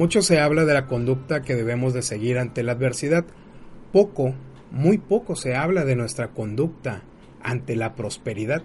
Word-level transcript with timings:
Mucho 0.00 0.22
se 0.22 0.40
habla 0.40 0.64
de 0.64 0.72
la 0.72 0.86
conducta 0.86 1.42
que 1.42 1.54
debemos 1.54 1.92
de 1.92 2.00
seguir 2.00 2.38
ante 2.38 2.62
la 2.62 2.72
adversidad. 2.72 3.26
Poco, 3.92 4.34
muy 4.70 4.96
poco 4.96 5.36
se 5.36 5.54
habla 5.54 5.84
de 5.84 5.94
nuestra 5.94 6.28
conducta 6.28 7.02
ante 7.42 7.76
la 7.76 7.96
prosperidad. 7.96 8.62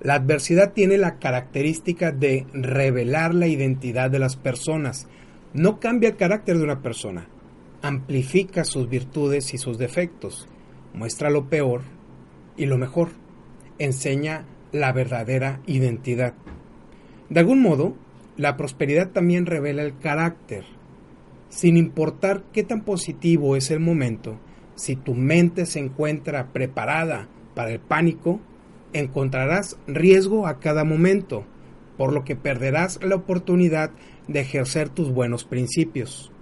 La 0.00 0.14
adversidad 0.14 0.72
tiene 0.72 0.98
la 0.98 1.20
característica 1.20 2.10
de 2.10 2.44
revelar 2.52 3.36
la 3.36 3.46
identidad 3.46 4.10
de 4.10 4.18
las 4.18 4.34
personas. 4.34 5.06
No 5.54 5.78
cambia 5.78 6.08
el 6.08 6.16
carácter 6.16 6.58
de 6.58 6.64
una 6.64 6.82
persona, 6.82 7.28
amplifica 7.80 8.64
sus 8.64 8.88
virtudes 8.88 9.54
y 9.54 9.58
sus 9.58 9.78
defectos, 9.78 10.48
muestra 10.92 11.30
lo 11.30 11.48
peor 11.48 11.82
y 12.56 12.66
lo 12.66 12.78
mejor, 12.78 13.10
enseña 13.78 14.44
la 14.72 14.92
verdadera 14.92 15.60
identidad. 15.66 16.34
De 17.30 17.38
algún 17.38 17.62
modo, 17.62 17.94
la 18.36 18.56
prosperidad 18.56 19.10
también 19.10 19.46
revela 19.46 19.82
el 19.82 19.98
carácter. 19.98 20.64
Sin 21.48 21.76
importar 21.76 22.44
qué 22.52 22.62
tan 22.62 22.82
positivo 22.82 23.56
es 23.56 23.70
el 23.70 23.80
momento, 23.80 24.38
si 24.74 24.96
tu 24.96 25.14
mente 25.14 25.66
se 25.66 25.80
encuentra 25.80 26.52
preparada 26.52 27.28
para 27.54 27.72
el 27.72 27.80
pánico, 27.80 28.40
encontrarás 28.94 29.76
riesgo 29.86 30.46
a 30.46 30.60
cada 30.60 30.84
momento, 30.84 31.44
por 31.98 32.12
lo 32.12 32.24
que 32.24 32.36
perderás 32.36 32.98
la 33.02 33.16
oportunidad 33.16 33.90
de 34.28 34.40
ejercer 34.40 34.88
tus 34.88 35.10
buenos 35.10 35.44
principios. 35.44 36.32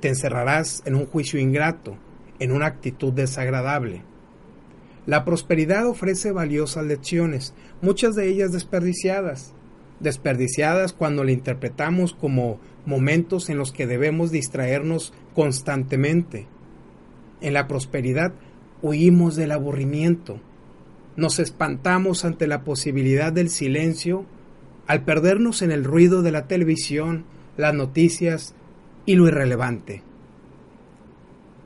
Te 0.00 0.08
encerrarás 0.08 0.82
en 0.84 0.94
un 0.94 1.06
juicio 1.06 1.40
ingrato, 1.40 1.96
en 2.38 2.52
una 2.52 2.66
actitud 2.66 3.12
desagradable. 3.12 4.02
La 5.06 5.24
prosperidad 5.24 5.86
ofrece 5.86 6.32
valiosas 6.32 6.84
lecciones, 6.84 7.54
muchas 7.80 8.14
de 8.14 8.28
ellas 8.28 8.52
desperdiciadas, 8.52 9.54
desperdiciadas 10.00 10.92
cuando 10.92 11.24
la 11.24 11.32
interpretamos 11.32 12.14
como 12.14 12.58
momentos 12.86 13.50
en 13.50 13.58
los 13.58 13.72
que 13.72 13.86
debemos 13.86 14.30
distraernos 14.30 15.12
constantemente. 15.34 16.46
En 17.40 17.54
la 17.54 17.68
prosperidad 17.68 18.32
huimos 18.82 19.36
del 19.36 19.52
aburrimiento, 19.52 20.40
nos 21.16 21.40
espantamos 21.40 22.24
ante 22.24 22.46
la 22.46 22.62
posibilidad 22.62 23.32
del 23.32 23.50
silencio 23.50 24.24
al 24.86 25.04
perdernos 25.04 25.62
en 25.62 25.72
el 25.72 25.84
ruido 25.84 26.22
de 26.22 26.30
la 26.30 26.46
televisión, 26.46 27.24
las 27.56 27.74
noticias 27.74 28.54
y 29.04 29.16
lo 29.16 29.26
irrelevante. 29.26 30.02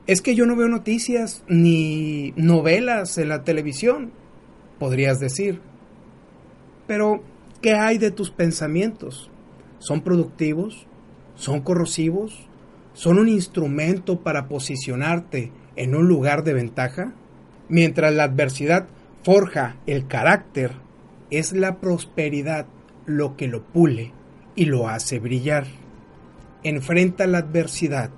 Es 0.07 0.21
que 0.21 0.35
yo 0.35 0.45
no 0.45 0.55
veo 0.55 0.67
noticias 0.67 1.43
ni 1.47 2.33
novelas 2.35 3.17
en 3.17 3.29
la 3.29 3.43
televisión, 3.43 4.11
podrías 4.79 5.19
decir. 5.19 5.61
Pero 6.87 7.23
¿Qué 7.63 7.75
hay 7.75 7.97
de 7.97 8.11
tus 8.11 8.29
pensamientos? 8.29 9.29
¿Son 9.79 10.01
productivos? 10.01 10.85
¿Son 11.35 11.61
corrosivos? 11.61 12.49
¿Son 12.91 13.17
un 13.17 13.29
instrumento 13.29 14.19
para 14.19 14.49
posicionarte 14.49 15.49
en 15.77 15.95
un 15.95 16.09
lugar 16.09 16.43
de 16.43 16.53
ventaja? 16.53 17.13
Mientras 17.69 18.13
la 18.13 18.25
adversidad 18.25 18.87
forja 19.23 19.77
el 19.87 20.07
carácter, 20.07 20.73
es 21.31 21.53
la 21.53 21.77
prosperidad 21.79 22.65
lo 23.05 23.37
que 23.37 23.47
lo 23.47 23.63
pule 23.63 24.11
y 24.57 24.65
lo 24.65 24.89
hace 24.89 25.19
brillar. 25.19 25.65
Enfrenta 26.63 27.27
la 27.27 27.37
adversidad, 27.37 28.09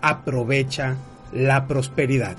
aprovecha 0.00 0.96
la 1.30 1.66
prosperidad. 1.66 2.38